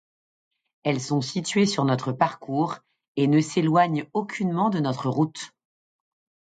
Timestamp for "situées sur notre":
1.21-2.11